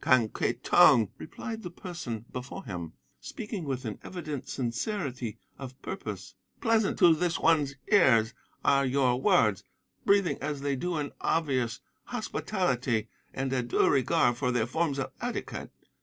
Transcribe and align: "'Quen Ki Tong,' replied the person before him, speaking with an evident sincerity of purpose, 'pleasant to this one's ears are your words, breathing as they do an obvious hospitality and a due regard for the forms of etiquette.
"'Quen 0.03 0.29
Ki 0.29 0.53
Tong,' 0.53 1.11
replied 1.19 1.61
the 1.61 1.69
person 1.69 2.25
before 2.31 2.65
him, 2.65 2.93
speaking 3.19 3.65
with 3.65 3.85
an 3.85 3.99
evident 4.03 4.49
sincerity 4.49 5.37
of 5.59 5.79
purpose, 5.83 6.33
'pleasant 6.59 6.97
to 6.97 7.13
this 7.13 7.37
one's 7.39 7.75
ears 7.91 8.33
are 8.65 8.83
your 8.83 9.21
words, 9.21 9.63
breathing 10.03 10.39
as 10.41 10.61
they 10.61 10.75
do 10.75 10.95
an 10.97 11.11
obvious 11.21 11.81
hospitality 12.05 13.09
and 13.31 13.53
a 13.53 13.61
due 13.61 13.87
regard 13.87 14.35
for 14.37 14.51
the 14.51 14.65
forms 14.65 14.97
of 14.97 15.11
etiquette. 15.21 15.69